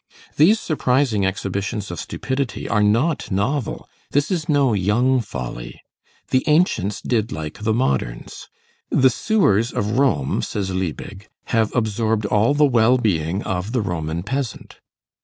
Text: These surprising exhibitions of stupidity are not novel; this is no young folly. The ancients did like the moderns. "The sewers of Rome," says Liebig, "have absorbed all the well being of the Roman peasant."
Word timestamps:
These 0.35 0.59
surprising 0.59 1.27
exhibitions 1.27 1.91
of 1.91 1.99
stupidity 1.99 2.67
are 2.67 2.81
not 2.81 3.29
novel; 3.29 3.87
this 4.09 4.31
is 4.31 4.49
no 4.49 4.73
young 4.73 5.19
folly. 5.21 5.79
The 6.31 6.43
ancients 6.49 7.01
did 7.03 7.31
like 7.31 7.59
the 7.59 7.71
moderns. 7.71 8.47
"The 8.89 9.11
sewers 9.11 9.71
of 9.71 9.99
Rome," 9.99 10.41
says 10.41 10.71
Liebig, 10.71 11.27
"have 11.53 11.71
absorbed 11.75 12.25
all 12.25 12.55
the 12.55 12.65
well 12.65 12.97
being 12.97 13.43
of 13.43 13.73
the 13.73 13.81
Roman 13.81 14.23
peasant." 14.23 14.79